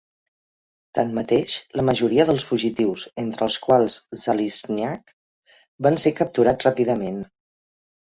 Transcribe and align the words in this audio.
Tanmateix, 0.99 1.57
la 1.81 1.85
majoria 1.89 2.25
dels 2.31 2.47
fugitius, 2.53 3.05
entre 3.25 3.47
els 3.49 3.59
quals 3.67 4.01
Zaliznyak, 4.25 5.17
van 5.91 6.05
ser 6.07 6.17
capturats 6.25 6.73
ràpidament. 6.73 7.27